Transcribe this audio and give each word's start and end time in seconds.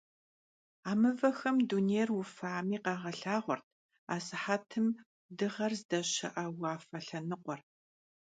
A 0.89 0.91
mıvexem 1.01 1.57
dunêyr 1.69 2.09
şıufami 2.13 2.77
khağelhağuert 2.85 3.63
asıhetım 4.15 4.87
dığer 5.37 5.71
zdeşı'e 5.79 6.45
vuafe 6.57 6.87
lhenıkhuer. 7.05 7.61